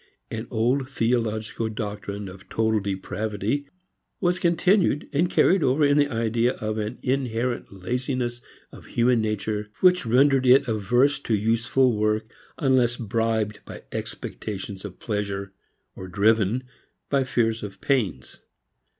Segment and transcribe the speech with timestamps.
[0.31, 3.67] An old theological doctrine of total depravity
[4.19, 8.41] was continued and carried over in the idea of an inherent laziness
[8.71, 12.25] of human nature which rendered it averse to useful work,
[12.57, 15.53] unless bribed by expectations of pleasure,
[15.95, 16.63] or driven
[17.11, 18.39] by fears of pains.